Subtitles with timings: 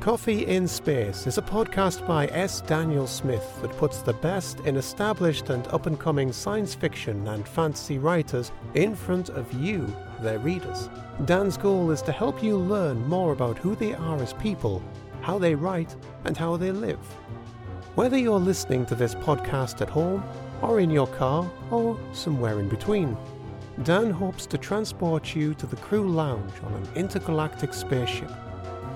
[0.00, 2.62] Coffee in Space is a podcast by S.
[2.62, 7.46] Daniel Smith that puts the best in established and up and coming science fiction and
[7.46, 10.88] fantasy writers in front of you, their readers.
[11.26, 14.82] Dan's goal is to help you learn more about who they are as people,
[15.20, 15.94] how they write,
[16.24, 16.98] and how they live.
[17.94, 20.24] Whether you're listening to this podcast at home,
[20.62, 23.18] or in your car, or somewhere in between,
[23.82, 28.30] Dan hopes to transport you to the crew lounge on an intergalactic spaceship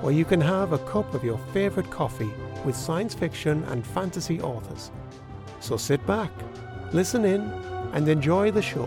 [0.04, 2.30] where you can have a cup of your favourite coffee
[2.62, 4.90] with science fiction and fantasy authors.
[5.60, 6.30] So sit back,
[6.92, 7.40] listen in,
[7.94, 8.86] and enjoy the show.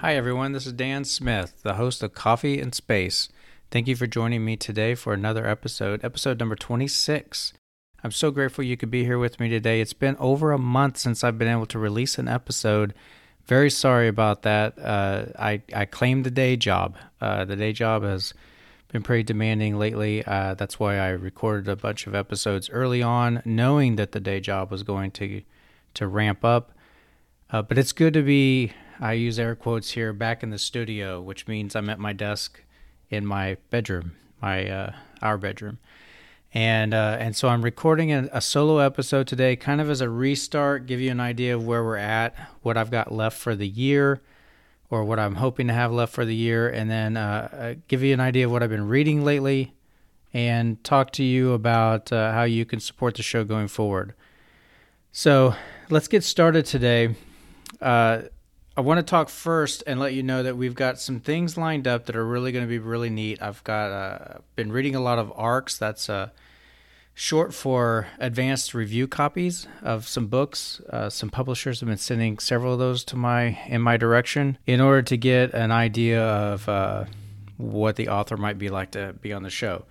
[0.00, 0.52] Hi, everyone.
[0.52, 3.30] This is Dan Smith, the host of Coffee and Space.
[3.70, 7.54] Thank you for joining me today for another episode, episode number 26.
[8.04, 9.80] I'm so grateful you could be here with me today.
[9.80, 12.92] It's been over a month since I've been able to release an episode
[13.46, 14.78] very sorry about that.
[14.78, 16.96] Uh, I I claimed the day job.
[17.20, 18.34] Uh, the day job has
[18.88, 20.24] been pretty demanding lately.
[20.24, 24.40] Uh, that's why I recorded a bunch of episodes early on, knowing that the day
[24.40, 25.42] job was going to
[25.94, 26.72] to ramp up.
[27.50, 28.72] Uh, but it's good to be.
[29.00, 32.62] I use air quotes here, back in the studio, which means I'm at my desk
[33.10, 35.78] in my bedroom, my uh, our bedroom
[36.54, 40.08] and uh, and so I'm recording a, a, solo episode today, kind of as a
[40.10, 43.66] restart, give you an idea of where we're at, what I've got left for the
[43.66, 44.20] year,
[44.90, 48.02] or what I'm hoping to have left for the year, and then uh, uh give
[48.02, 49.72] you an idea of what I've been reading lately,
[50.34, 54.14] and talk to you about uh, how you can support the show going forward.
[55.10, 55.54] So
[55.88, 57.14] let's get started today.
[57.80, 58.22] Uh,
[58.74, 61.86] I want to talk first and let you know that we've got some things lined
[61.86, 63.42] up that are really going to be really neat.
[63.42, 65.76] I've got uh, been reading a lot of ARCs.
[65.76, 66.30] That's uh,
[67.14, 70.80] short for advanced review copies of some books.
[70.90, 74.80] Uh, some publishers have been sending several of those to my in my direction in
[74.80, 77.04] order to get an idea of uh,
[77.56, 79.84] what the author might be like to be on the show.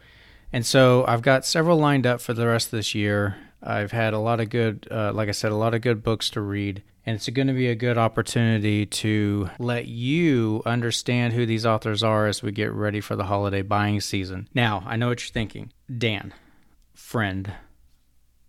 [0.53, 3.37] And so I've got several lined up for the rest of this year.
[3.63, 6.29] I've had a lot of good, uh, like I said, a lot of good books
[6.31, 6.83] to read.
[7.05, 12.03] And it's going to be a good opportunity to let you understand who these authors
[12.03, 14.47] are as we get ready for the holiday buying season.
[14.53, 15.71] Now, I know what you're thinking.
[15.95, 16.31] Dan,
[17.01, 17.53] friend,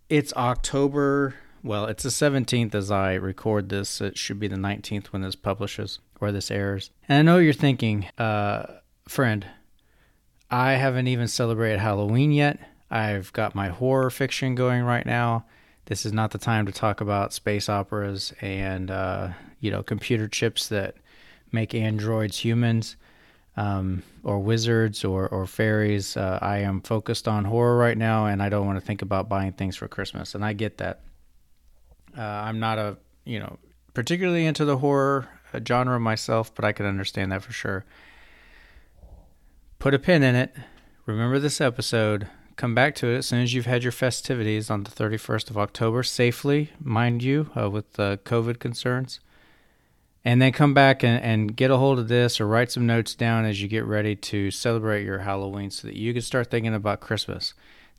[0.09, 1.35] it's October.
[1.63, 4.01] Well, it's the 17th as I record this.
[4.01, 6.91] It should be the 19th when this publishes or this airs.
[7.09, 8.67] And I know you're thinking, uh,
[9.09, 9.47] friend,
[10.51, 12.59] I haven't even celebrated Halloween yet.
[12.91, 15.47] I've got my horror fiction going right now
[15.87, 19.29] this is not the time to talk about space operas and uh,
[19.61, 20.97] you know computer chips that
[21.51, 22.97] make androids humans
[23.57, 26.17] um, or wizards or, or fairies.
[26.17, 29.29] Uh, I am focused on horror right now, and I don't want to think about
[29.29, 30.35] buying things for Christmas.
[30.35, 31.01] And I get that.
[32.17, 33.59] Uh, I'm not a you know
[33.95, 37.85] particularly into the horror uh, genre myself, but I can understand that for sure.
[39.79, 40.55] Put a pin in it.
[41.07, 44.85] Remember this episode come back to it as soon as you've had your festivities on
[44.85, 49.21] the 31st of October safely, mind you, uh, with uh, COVID concerns.
[50.25, 53.15] And then come back and, and get a hold of this or write some notes
[53.15, 56.75] down as you get ready to celebrate your Halloween so that you can start thinking
[56.75, 57.55] about Christmas.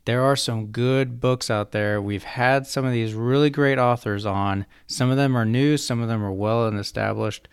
[0.06, 2.00] There are some good books out there.
[2.00, 4.66] We've had some of these really great authors on.
[4.86, 7.48] Some of them are new, some of them are well and established,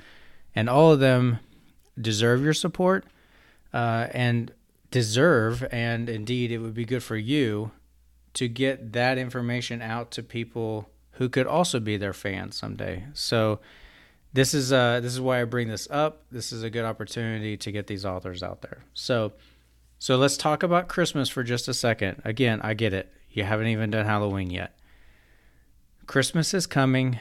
[0.56, 1.40] and all of them
[2.00, 3.06] deserve your support.
[3.74, 4.52] Uh, and
[4.92, 7.72] deserve, and indeed it would be good for you
[8.34, 13.06] to get that information out to people who could also be their fans someday.
[13.14, 13.60] So
[14.34, 16.24] this is uh this is why I bring this up.
[16.32, 18.84] This is a good opportunity to get these authors out there.
[18.94, 19.34] So
[20.00, 22.22] so let's talk about Christmas for just a second.
[22.26, 23.14] Again, I get it.
[23.30, 24.76] You haven't even done Halloween yet.
[26.08, 27.20] Christmas is coming.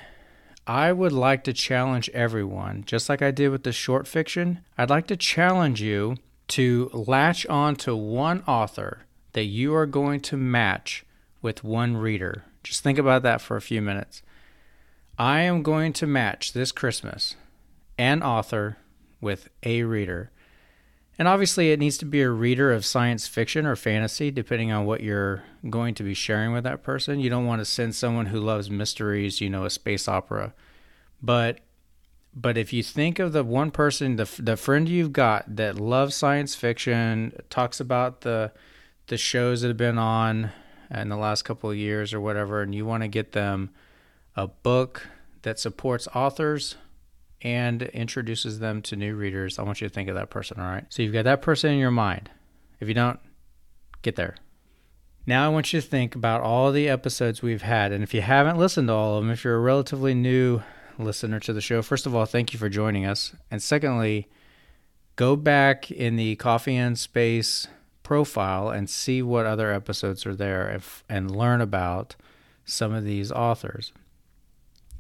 [0.67, 4.61] I would like to challenge everyone, just like I did with the short fiction.
[4.79, 6.17] I'd like to challenge you
[6.49, 11.05] to latch on to one author that you are going to match
[11.43, 12.45] with one reader.
[12.63, 14.23] Just think about that for a few minutes.
[15.21, 17.37] I am going to match this Christmas
[17.99, 18.79] an author
[19.21, 20.31] with a reader.
[21.19, 24.87] And obviously, it needs to be a reader of science fiction or fantasy, depending on
[24.87, 27.21] what you're going to be sharing with that person.
[27.21, 30.55] You don't want to send someone who loves mysteries, you know, a space opera.
[31.21, 31.59] But
[32.35, 36.17] but if you think of the one person, the the friend you've got that loves
[36.17, 38.53] science fiction, talks about the
[39.09, 40.51] the shows that have been on
[40.91, 43.69] in the last couple of years or whatever, and you want to get them
[44.41, 45.07] a book
[45.43, 46.77] that supports authors
[47.43, 50.67] and introduces them to new readers, I want you to think of that person, all
[50.67, 50.85] right?
[50.89, 52.31] So you've got that person in your mind.
[52.81, 53.21] If you don't,
[54.03, 54.37] get there.
[55.27, 57.93] Now I want you to think about all the episodes we've had.
[57.93, 60.63] And if you haven't listened to all of them, if you're a relatively new
[60.99, 63.35] listener to the show, first of all, thank you for joining us.
[63.51, 64.29] And secondly,
[65.17, 67.69] go back in the Coffee and Space
[68.03, 72.17] profile and see what other episodes are there and, and learn about
[72.65, 73.93] some of these authors.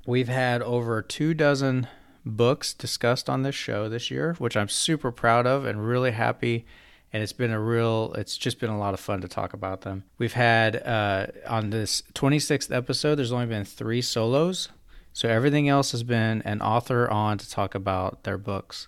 [0.06, 1.86] We've had over two dozen
[2.24, 6.66] books discussed on this show this year, which I'm super proud of and really happy.
[7.12, 9.80] And it's been a real, it's just been a lot of fun to talk about
[9.80, 10.04] them.
[10.16, 14.68] We've had, uh, on this 26th episode, there's only been three solos.
[15.12, 18.86] So everything else has been an author on to talk about their books.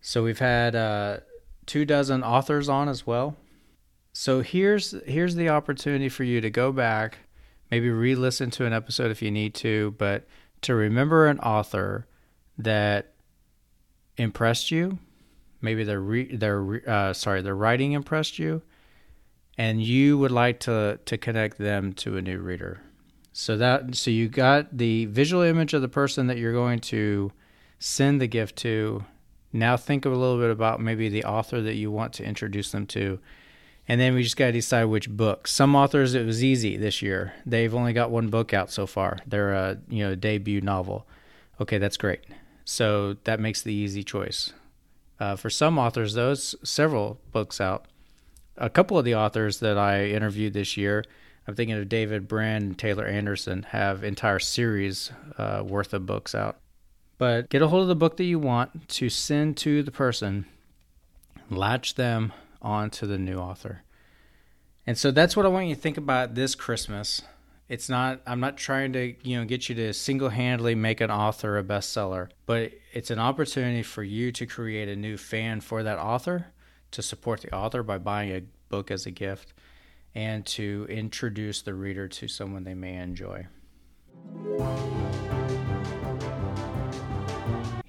[0.00, 1.18] So we've had uh,
[1.66, 3.36] two dozen authors on as well.
[4.12, 7.18] So here's here's the opportunity for you to go back,
[7.70, 10.26] maybe re-listen to an episode if you need to, but
[10.62, 12.06] to remember an author
[12.58, 13.14] that
[14.16, 14.98] impressed you,
[15.60, 18.62] maybe their re, their uh, sorry their writing impressed you,
[19.58, 22.80] and you would like to to connect them to a new reader.
[23.32, 27.32] So that so you got the visual image of the person that you're going to
[27.78, 29.04] send the gift to.
[29.52, 32.86] Now think a little bit about maybe the author that you want to introduce them
[32.88, 33.18] to.
[33.88, 35.46] And then we just got to decide which book.
[35.46, 37.34] Some authors it was easy this year.
[37.44, 39.18] They've only got one book out so far.
[39.26, 41.06] They're a you know debut novel.
[41.60, 42.20] Okay, that's great.
[42.64, 44.52] So that makes the easy choice.
[45.18, 47.86] Uh, for some authors, those several books out.
[48.58, 51.04] A couple of the authors that I interviewed this year
[51.46, 56.34] I'm thinking of David Brand and Taylor Anderson have entire series uh, worth of books
[56.34, 56.58] out.
[57.18, 60.46] But get a hold of the book that you want to send to the person,
[61.48, 63.82] latch them onto the new author.
[64.86, 67.22] And so that's what I want you to think about this Christmas.
[67.68, 71.58] It's not I'm not trying to, you know, get you to single-handedly make an author
[71.58, 75.98] a bestseller, but it's an opportunity for you to create a new fan for that
[75.98, 76.46] author,
[76.92, 79.52] to support the author by buying a book as a gift
[80.14, 83.46] and to introduce the reader to someone they may enjoy.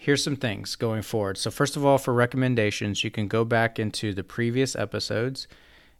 [0.08, 1.38] Here's some things going forward.
[1.38, 5.50] So, first of all, for recommendations, you can go back into the previous episodes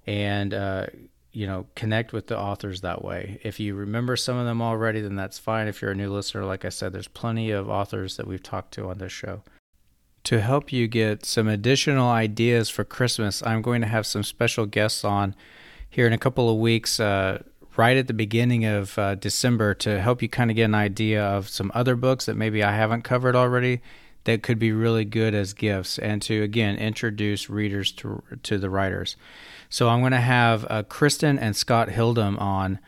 [0.06, 0.86] and uh,
[1.34, 3.42] you know connect with the authors that way.
[3.44, 5.68] If you remember some of them already, then that's fine.
[5.68, 8.74] If you're a new listener, like I said, there's plenty of authors that we've talked
[8.76, 9.44] to on this show.
[10.24, 14.66] To help you get some additional ideas for Christmas, I'm going to have some special
[14.66, 15.36] guests on
[15.90, 17.44] here in a couple of weeks, uh,
[17.78, 21.24] right at the beginning of uh, December, to help you kind of get an idea
[21.24, 23.82] of some other books that maybe I haven't covered already
[24.24, 28.70] that could be really good as gifts, and to again introduce readers to to the
[28.70, 29.16] writers.
[29.70, 32.80] So I'm going to have uh, Kristen and Scott Hildum on.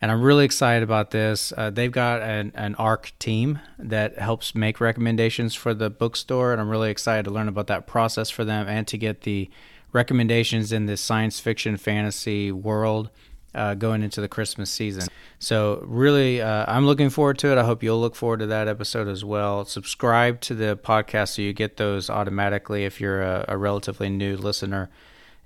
[0.00, 1.52] And I'm really excited about this.
[1.56, 6.60] Uh, they've got an, an ARC team that helps make recommendations for the bookstore, and
[6.60, 9.50] I'm really excited to learn about that process for them and to get the
[9.92, 13.10] recommendations in this science fiction fantasy world
[13.58, 15.08] uh, going into the Christmas season.
[15.40, 17.58] So, really, uh, I'm looking forward to it.
[17.58, 19.64] I hope you'll look forward to that episode as well.
[19.64, 24.36] Subscribe to the podcast so you get those automatically if you're a, a relatively new
[24.36, 24.88] listener,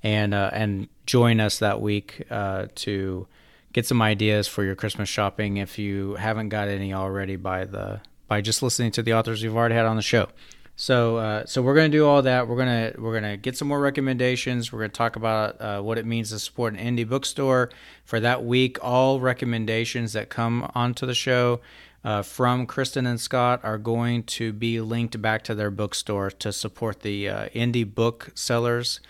[0.02, 3.26] and uh, and join us that week uh, to
[3.72, 8.00] get some ideas for your Christmas shopping if you haven't got any already by the
[8.28, 10.28] by just listening to the authors we've already had on the show.
[10.74, 12.48] So, uh, so we're gonna do all that.
[12.48, 14.72] We're gonna we're gonna get some more recommendations.
[14.72, 17.70] We're gonna talk about uh, what it means to support an indie bookstore
[18.04, 18.78] for that week.
[18.82, 21.60] All recommendations that come onto the show
[22.04, 26.52] uh, from Kristen and Scott are going to be linked back to their bookstore to
[26.52, 29.00] support the uh, indie book sellers,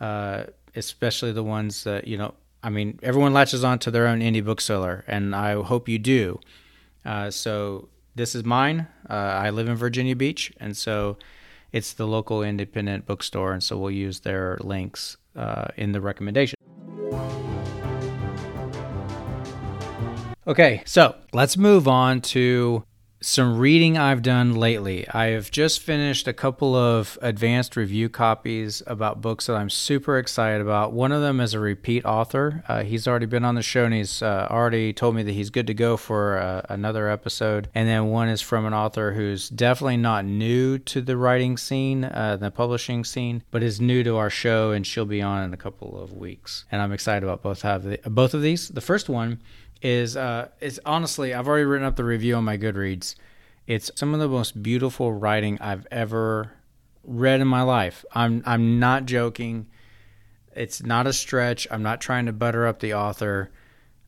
[0.00, 0.44] uh,
[0.74, 2.34] especially the ones that you know.
[2.62, 6.40] I mean, everyone latches on to their own indie bookseller, and I hope you do.
[7.04, 8.88] Uh, so this is mine.
[9.08, 11.18] Uh, I live in Virginia Beach, and so
[11.70, 16.56] it's the local independent bookstore, and so we'll use their links uh, in the recommendation.
[20.48, 22.84] Okay, so let's move on to
[23.26, 25.06] some reading I've done lately.
[25.08, 30.16] I have just finished a couple of advanced review copies about books that I'm super
[30.16, 30.92] excited about.
[30.92, 32.62] One of them is a repeat author.
[32.68, 35.50] Uh, he's already been on the show and he's uh, already told me that he's
[35.50, 37.68] good to go for uh, another episode.
[37.74, 42.04] And then one is from an author who's definitely not new to the writing scene,
[42.04, 45.52] uh, the publishing scene, but is new to our show and she'll be on in
[45.52, 46.64] a couple of weeks.
[46.70, 48.68] And I'm excited about both have the, both of these.
[48.68, 49.40] The first one
[49.82, 53.14] is uh is honestly I've already written up the review on my Goodreads.
[53.66, 56.52] It's some of the most beautiful writing I've ever
[57.02, 58.04] read in my life.
[58.12, 59.66] I'm I'm not joking.
[60.54, 61.66] It's not a stretch.
[61.70, 63.50] I'm not trying to butter up the author.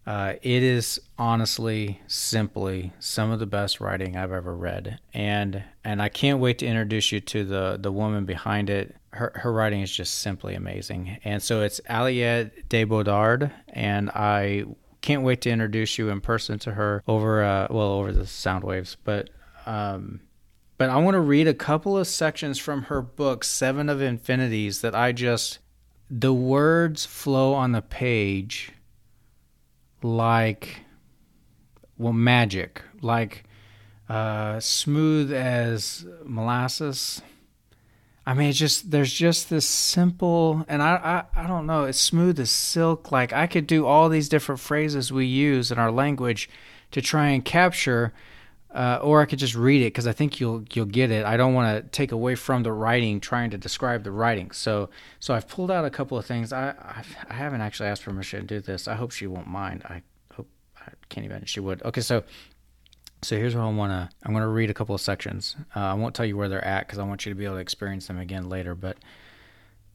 [0.07, 6.01] Uh, it is honestly, simply some of the best writing I've ever read, and and
[6.01, 8.97] I can't wait to introduce you to the the woman behind it.
[9.13, 14.65] Her her writing is just simply amazing, and so it's Aliette de Bodard, and I
[15.00, 18.64] can't wait to introduce you in person to her over uh, well over the sound
[18.64, 19.31] waves but
[19.67, 20.21] um,
[20.78, 24.81] But I want to read a couple of sections from her book, Seven of Infinities,
[24.81, 25.59] that I just,
[26.09, 28.71] the words flow on the page
[30.02, 30.83] like,
[31.99, 33.45] well, magic, like
[34.09, 37.21] uh, smooth as molasses.
[38.28, 41.99] I mean, it's just there's just this simple, and I, I I don't know, it's
[41.99, 43.11] smooth as silk.
[43.11, 46.50] Like I could do all these different phrases we use in our language
[46.90, 48.12] to try and capture,
[48.75, 51.25] uh, or I could just read it because I think you'll you'll get it.
[51.25, 54.50] I don't want to take away from the writing, trying to describe the writing.
[54.50, 56.52] So so I've pulled out a couple of things.
[56.52, 58.87] I I've, I haven't actually asked permission to do this.
[58.87, 59.85] I hope she won't mind.
[59.87, 60.02] I
[60.35, 61.82] hope I can't imagine she would.
[61.82, 62.25] Okay, so
[63.23, 64.09] so here's what I want to.
[64.23, 65.57] I'm going to read a couple of sections.
[65.75, 67.57] Uh, I won't tell you where they're at because I want you to be able
[67.57, 68.75] to experience them again later.
[68.75, 68.97] But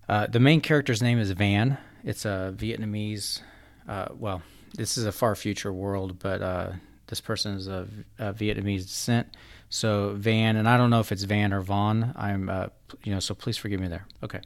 [0.09, 1.77] uh, the main character's name is Van.
[2.03, 3.41] It's a Vietnamese.
[3.87, 4.41] Uh, well,
[4.75, 6.71] this is a far future world, but uh,
[7.07, 7.89] this person is of
[8.19, 9.27] Vietnamese descent.
[9.69, 12.13] So Van, and I don't know if it's Van or Vaughn.
[12.15, 12.67] I'm, uh,
[13.03, 14.05] you know, so please forgive me there.
[14.21, 14.41] Okay.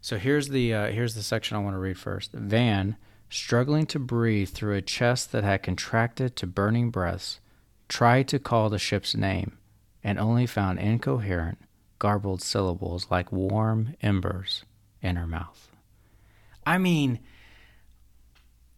[0.00, 2.32] So here's the uh, here's the section I want to read first.
[2.32, 2.96] Van,
[3.30, 7.40] struggling to breathe through a chest that had contracted to burning breaths
[7.88, 9.58] tried to call the ship's name
[10.02, 11.58] and only found incoherent,
[11.98, 14.64] garbled syllables like warm embers
[15.00, 15.70] in her mouth.
[16.66, 17.20] I mean,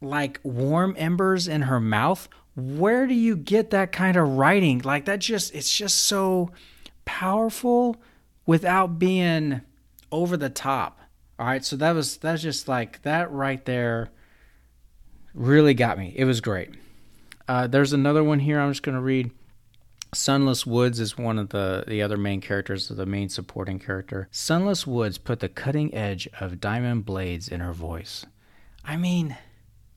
[0.00, 2.28] like warm embers in her mouth?
[2.54, 4.80] Where do you get that kind of writing?
[4.80, 6.50] Like that just it's just so
[7.04, 7.96] powerful
[8.46, 9.60] without being
[10.10, 11.00] over the top.
[11.38, 14.10] All right, so that was that's just like that right there
[15.34, 16.14] really got me.
[16.16, 16.70] It was great.
[17.48, 19.30] Uh, there's another one here I'm just going to read.
[20.14, 24.28] Sunless Woods is one of the, the other main characters, the main supporting character.
[24.30, 28.24] Sunless Woods put the cutting edge of diamond blades in her voice.
[28.84, 29.36] I mean,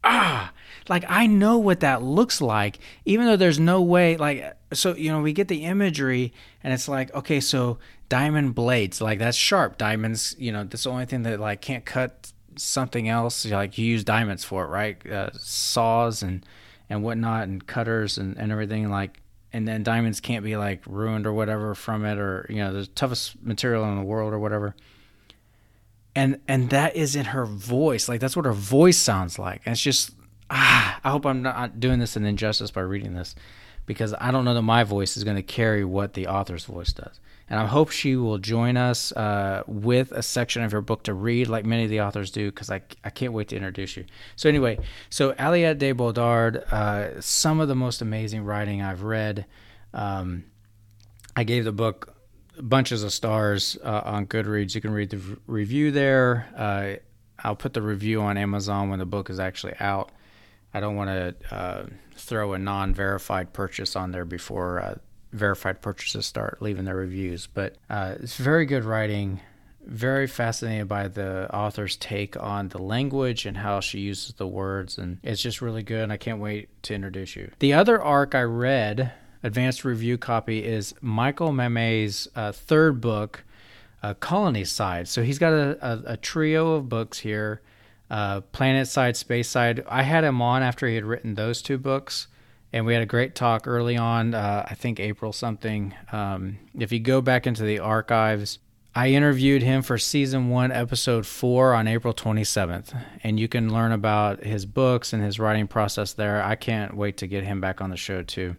[0.03, 0.51] ah,
[0.89, 5.11] like I know what that looks like, even though there's no way, like, so, you
[5.11, 7.77] know, we get the imagery and it's like, okay, so
[8.09, 9.77] diamond blades, like that's sharp.
[9.77, 13.45] Diamonds, you know, that's the only thing that, like, can't cut something else.
[13.45, 15.07] Like, you use diamonds for it, right?
[15.09, 16.45] Uh, saws and
[16.89, 21.25] and whatnot and cutters and, and everything like and then diamonds can't be like ruined
[21.25, 24.75] or whatever from it or you know the toughest material in the world or whatever.
[26.15, 28.09] And and that is in her voice.
[28.09, 29.61] Like that's what her voice sounds like.
[29.65, 30.11] And it's just
[30.49, 33.35] ah, i hope i'm not doing this an injustice by reading this
[33.85, 36.93] because i don't know that my voice is going to carry what the author's voice
[36.93, 37.19] does
[37.49, 41.13] and I hope she will join us uh, with a section of her book to
[41.13, 44.05] read, like many of the authors do, because I, I can't wait to introduce you.
[44.35, 44.79] So, anyway,
[45.09, 49.45] so Aliette de Bodard, uh, some of the most amazing writing I've read.
[49.93, 50.45] Um,
[51.35, 52.15] I gave the book
[52.61, 54.75] bunches of stars uh, on Goodreads.
[54.75, 56.47] You can read the review there.
[56.55, 57.01] Uh,
[57.43, 60.11] I'll put the review on Amazon when the book is actually out.
[60.73, 64.95] I don't want to uh, throw a non verified purchase on there before uh,
[65.31, 67.47] verified purchases start leaving their reviews.
[67.47, 69.41] But uh, it's very good writing.
[69.85, 74.97] Very fascinated by the author's take on the language and how she uses the words,
[74.97, 76.03] and it's just really good.
[76.03, 77.51] And I can't wait to introduce you.
[77.59, 83.43] The other arc I read, advanced review copy, is Michael Mammay's uh, third book,
[84.03, 85.07] uh, Colonyside.
[85.07, 87.61] So he's got a, a, a trio of books here.
[88.11, 89.85] Uh, Planetside, Space Side.
[89.87, 92.27] I had him on after he had written those two books
[92.71, 94.33] and we had a great talk early on.
[94.33, 95.93] Uh, I think April something.
[96.11, 98.59] Um, if you go back into the archives,
[98.95, 103.91] I interviewed him for season one, episode four on April 27th, and you can learn
[103.91, 106.43] about his books and his writing process there.
[106.43, 108.55] I can't wait to get him back on the show too.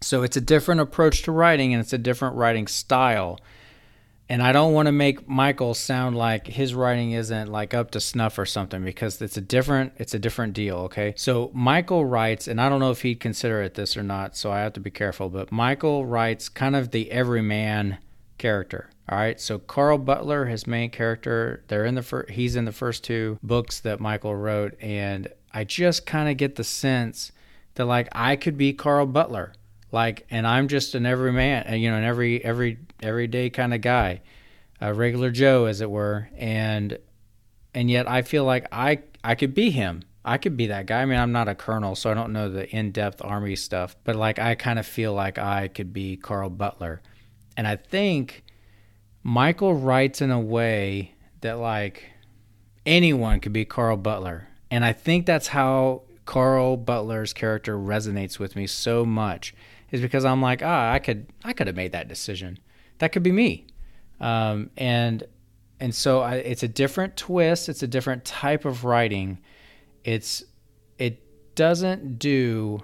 [0.00, 3.38] So it's a different approach to writing, and it's a different writing style
[4.28, 8.00] and I don't want to make Michael sound like his writing isn't like up to
[8.00, 11.14] snuff or something because it's a different it's a different deal, okay?
[11.16, 14.52] So Michael writes and I don't know if he'd consider it this or not, so
[14.52, 17.98] I have to be careful, but Michael writes kind of the everyman
[18.36, 18.90] character.
[19.08, 22.72] All right, so Carl Butler, his main character, they're in the fir- he's in the
[22.72, 27.32] first two books that Michael wrote, and I just kind of get the sense
[27.76, 29.54] that like I could be Carl Butler
[29.92, 33.72] like and i'm just an every man uh, you know an every every everyday kind
[33.72, 34.20] of guy
[34.80, 36.28] a regular joe as it were.
[36.36, 36.98] And
[37.74, 40.02] and yet i feel like i i could be him.
[40.24, 41.02] I could be that guy.
[41.02, 44.16] I mean i'm not a colonel so i don't know the in-depth army stuff but
[44.16, 47.02] like i kind of feel like i could be carl butler.
[47.56, 48.44] And i think
[49.22, 52.04] michael writes in a way that like
[52.86, 54.48] anyone could be carl butler.
[54.70, 59.54] And i think that's how carl butler's character resonates with me so much
[59.90, 62.58] is because I'm like, ah, I could I could have made that decision.
[62.98, 63.66] That could be me.
[64.20, 65.24] Um, and
[65.80, 67.68] and so I, it's a different twist.
[67.68, 69.38] It's a different type of writing.
[70.04, 70.44] It's
[70.98, 71.22] it
[71.54, 72.82] doesn't do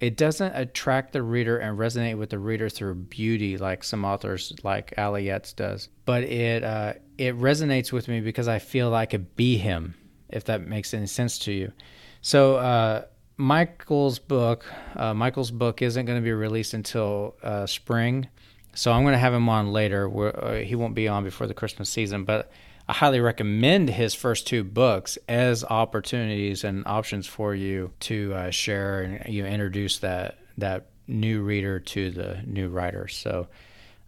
[0.00, 4.52] it doesn't attract the reader and resonate with the reader through beauty like some authors
[4.62, 9.34] like Aliette does, but it uh, it resonates with me because I feel I could
[9.34, 9.94] be him,
[10.28, 11.72] if that makes any sense to you.
[12.20, 13.04] So uh,
[13.38, 14.64] Michael's book,
[14.96, 18.28] uh, Michael's book isn't going to be released until uh, spring,
[18.74, 20.08] so I'm going to have him on later.
[20.36, 22.50] Uh, he won't be on before the Christmas season, but
[22.88, 28.50] I highly recommend his first two books as opportunities and options for you to uh,
[28.50, 33.06] share and you know, introduce that that new reader to the new writer.
[33.06, 33.46] So,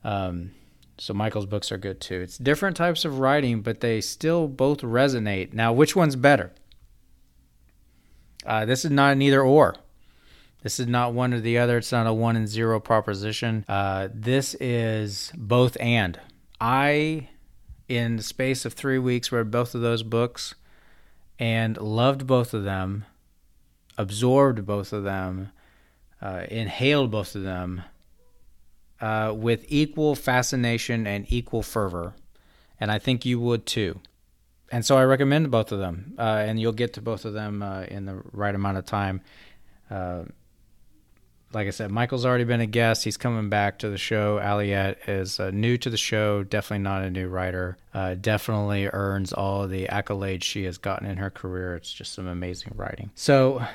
[0.03, 0.51] um,
[0.99, 2.21] so Michael's books are good too.
[2.21, 5.53] It's different types of writing, but they still both resonate.
[5.53, 6.53] Now, which one's better?
[8.45, 9.77] Uh, this is not an either or.
[10.63, 11.79] This is not one or the other.
[11.79, 13.65] It's not a one and zero proposition.
[13.69, 16.19] Uh, this is both and.
[16.61, 17.29] I
[17.91, 20.55] in the space of three weeks, read both of those books
[21.41, 23.05] and loved both of them,
[23.99, 25.51] absorbed both of them,
[26.23, 27.83] uh, inhaled both of them
[29.01, 32.15] uh, with equal fascination and equal fervor.
[32.79, 34.01] And I think you would too.
[34.71, 37.63] And so I recommend both of them, uh, and you'll get to both of them
[37.63, 39.21] uh, in the right amount of time.
[39.91, 40.23] Uh,
[41.53, 43.03] like I said, Michael's already been a guest.
[43.03, 44.39] He's coming back to the show.
[44.39, 47.77] Aliette is uh, new to the show, definitely not a new writer.
[47.93, 51.75] Uh, definitely earns all the accolades she has gotten in her career.
[51.75, 53.11] It's just some amazing writing.
[53.17, 53.67] So,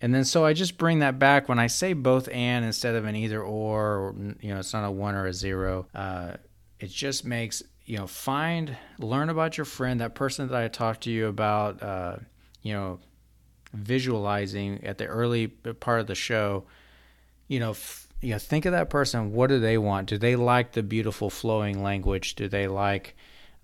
[0.00, 3.04] and then so I just bring that back when I say both and instead of
[3.04, 5.86] an either or, or you know, it's not a one or a zero.
[5.94, 6.36] Uh,
[6.80, 11.02] it just makes, you know, find, learn about your friend, that person that I talked
[11.02, 12.16] to you about, uh,
[12.62, 13.00] you know,
[13.72, 16.64] visualizing at the early part of the show,
[17.48, 19.32] you know, f- you know, think of that person.
[19.32, 20.08] What do they want?
[20.08, 22.36] Do they like the beautiful flowing language?
[22.36, 23.16] Do they like,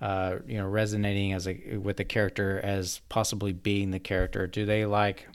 [0.02, 4.46] uh, you know, resonating as a with the character as possibly being the character?
[4.46, 5.26] Do they like,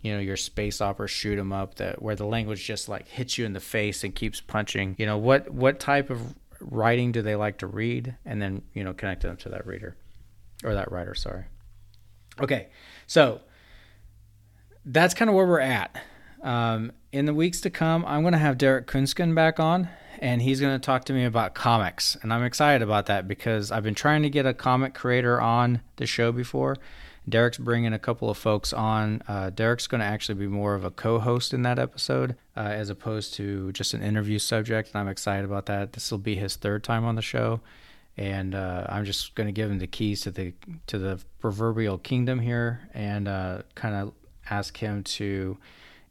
[0.00, 3.36] you know, your space opera shoot 'em up that where the language just like hits
[3.36, 4.94] you in the face and keeps punching?
[4.96, 8.16] You know, what what type of writing do they like to read?
[8.24, 9.96] And then you know, connect them to that reader
[10.64, 11.14] or that writer.
[11.14, 11.44] Sorry.
[12.40, 12.68] Okay,
[13.06, 13.40] so
[14.84, 16.00] that's kind of where we're at.
[16.42, 19.88] Um, in the weeks to come, I'm going to have Derek Kunsken back on,
[20.20, 22.16] and he's going to talk to me about comics.
[22.22, 25.80] And I'm excited about that because I've been trying to get a comic creator on
[25.96, 26.76] the show before.
[27.28, 29.22] Derek's bringing a couple of folks on.
[29.28, 32.60] Uh, Derek's going to actually be more of a co host in that episode uh,
[32.60, 34.90] as opposed to just an interview subject.
[34.92, 35.92] And I'm excited about that.
[35.92, 37.60] This will be his third time on the show.
[38.16, 40.52] And uh, I'm just going to give him the keys to the
[40.88, 44.12] to the proverbial kingdom here, and uh, kind of
[44.50, 45.56] ask him to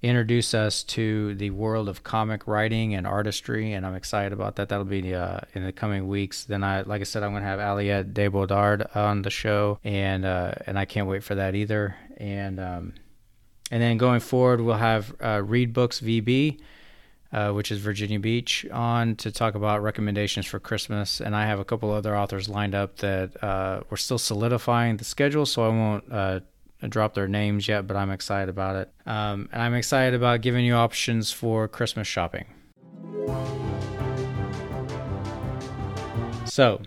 [0.01, 4.69] introduce us to the world of comic writing and artistry, and I'm excited about that.
[4.69, 6.45] That'll be uh, in the coming weeks.
[6.45, 10.25] Then I, like I said, I'm going to have Aliette Bodard on the show, and
[10.25, 11.95] uh, and I can't wait for that either.
[12.17, 12.93] And um,
[13.71, 16.60] and then going forward, we'll have uh, Read Books VB.
[17.29, 21.19] Uh, which is Virginia Beach, on to talk about recommendations for Christmas.
[21.19, 25.03] And I have a couple other authors lined up that uh, we're still solidifying the
[25.03, 26.39] schedule, so I won't uh,
[26.87, 28.91] drop their names yet, but I'm excited about it.
[29.05, 32.45] Um, and I'm excited about giving you options for Christmas shopping.
[36.45, 36.81] So,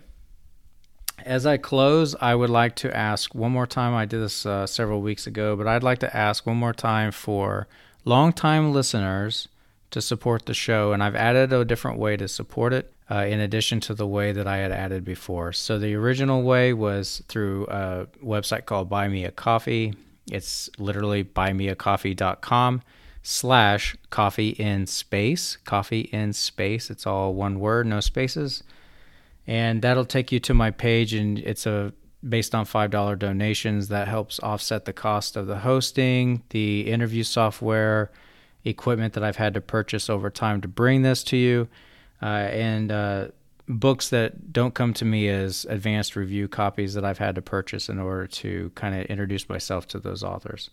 [1.24, 3.94] as I close, I would like to ask one more time.
[3.94, 7.12] I did this uh, several weeks ago, but I'd like to ask one more time
[7.12, 7.68] for
[8.05, 9.48] longtime listeners
[9.90, 10.92] to support the show.
[10.92, 14.33] And I've added a different way to support it uh, in addition to the way
[14.33, 15.53] that I had added before.
[15.53, 19.94] So the original way was through a website called Buy Me a Coffee.
[20.31, 22.83] It's literally buymeacoffee.com
[23.23, 25.57] slash coffee in space.
[25.64, 26.88] Coffee in space.
[26.88, 28.62] It's all one word, no spaces.
[29.46, 31.92] And that'll take you to my page, and it's a
[32.29, 38.11] based on $5 donations that helps offset the cost of the hosting, the interview software,
[38.62, 41.66] equipment that I've had to purchase over time to bring this to you
[42.22, 43.28] uh, and uh,
[43.68, 47.88] books that don't come to me as advanced review copies that I've had to purchase
[47.88, 50.70] in order to kind of introduce myself to those authors.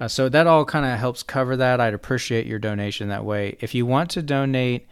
[0.00, 1.80] Uh, so that all kind of helps cover that.
[1.80, 3.56] I'd appreciate your donation that way.
[3.60, 4.88] If you want to donate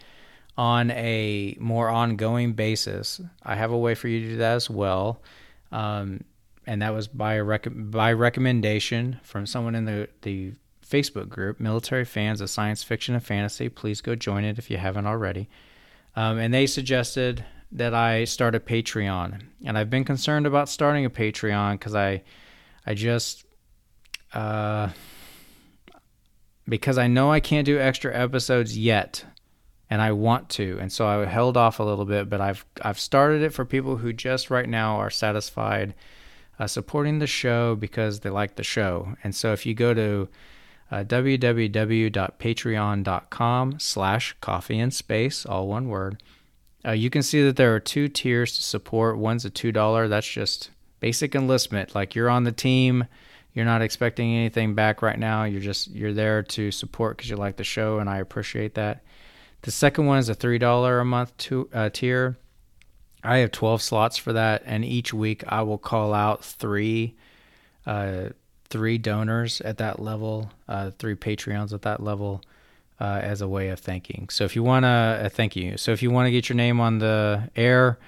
[0.57, 4.71] on a more ongoing basis, I have a way for you to do that as
[4.71, 5.21] well.
[5.73, 6.25] Um,
[6.67, 10.53] and that was by rec- by recommendation from someone in the, the
[10.89, 13.69] Facebook group, Military Fans of Science Fiction and Fantasy.
[13.69, 15.49] Please go join it if you haven't already.
[16.15, 19.43] Um, and they suggested that I start a Patreon.
[19.65, 22.23] And I've been concerned about starting a Patreon because I,
[22.87, 23.45] I just,
[24.35, 24.91] uh,
[26.69, 29.25] because I know I can't do extra episodes yet,
[29.91, 32.31] and I want to, and so I held off a little bit.
[32.31, 35.95] But I've I've started it for people who just right now are satisfied
[36.59, 39.15] uh, supporting the show because they like the show.
[39.25, 40.29] And so if you go to
[40.93, 46.23] uh, www.patreon.com slash coffee and space, all one word.
[46.85, 49.17] Uh, you can see that there are two tiers to support.
[49.17, 50.09] One's a $2.
[50.11, 50.69] That's just
[51.01, 51.95] basic enlistment.
[51.95, 53.07] Like you're on the team.
[53.55, 55.45] You're not expecting anything back right now.
[55.45, 59.03] You're just, you're there to support because you like the show, and I appreciate that.
[59.63, 62.37] The second one is a $3 a month to, uh, tier.
[63.25, 67.15] I have 12 slots for that, and each week I will call out three
[67.87, 68.31] uh,
[68.73, 72.41] three donors at that level, uh, three Patreons at that level,
[72.99, 74.31] uh, as a way of thanking.
[74.31, 75.77] So if you want to, uh, thank you.
[75.77, 77.99] So if you want to get your name on the air,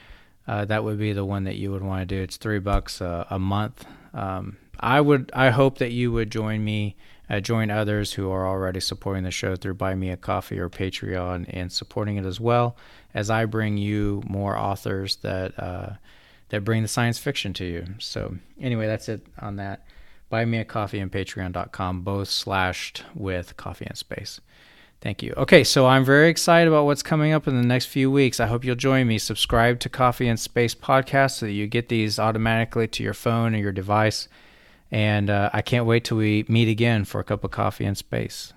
[0.49, 2.23] uh, that would be the one that you would want to do.
[2.23, 3.85] It's three bucks a, a month.
[4.15, 6.97] Um, I would, I hope that you would join me,
[7.29, 10.71] uh, join others who are already supporting the show through Buy Me a Coffee or
[10.71, 12.75] Patreon and supporting it as well
[13.13, 15.99] as I bring you more authors that
[16.51, 17.85] that bring the science fiction to you.
[17.99, 19.85] So anyway, that's it on that
[20.35, 24.41] buy me a coffee and patreon.com, both slashed with coffee and space.
[25.01, 25.33] Thank you.
[25.37, 28.41] Okay, so I'm very excited about what's coming up in the next few weeks.
[28.41, 29.19] I hope you'll join me.
[29.19, 33.55] Subscribe to Coffee and Space podcast so that you get these automatically to your phone
[33.55, 34.27] or your device.
[34.91, 37.97] And uh, I can't wait till we meet again for a cup of coffee and
[37.97, 38.53] space.